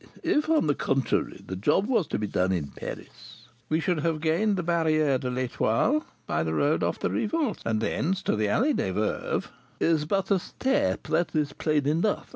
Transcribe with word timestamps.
If, 0.23 0.49
on 0.49 0.65
the 0.65 0.73
contrary, 0.73 1.43
the 1.45 1.55
job 1.55 1.85
was 1.85 2.07
to 2.07 2.17
be 2.17 2.25
done 2.25 2.51
in 2.51 2.69
Paris?" 2.69 3.45
"We 3.69 3.79
should 3.79 3.99
have 3.99 4.19
gained 4.19 4.55
the 4.57 4.63
Barrier 4.63 5.19
de 5.19 5.29
l'Étoile 5.29 6.03
by 6.25 6.41
the 6.41 6.55
road 6.55 6.81
of 6.81 6.97
the 6.97 7.09
Rivolte, 7.11 7.61
and 7.67 7.81
thence 7.81 8.23
to 8.23 8.35
the 8.35 8.47
Allée 8.47 8.75
des 8.75 8.91
Veuves" 8.93 9.49
"Is 9.79 10.05
but 10.05 10.31
a 10.31 10.39
step; 10.39 11.03
that 11.03 11.35
is 11.35 11.53
plain 11.53 11.87
enough. 11.87 12.27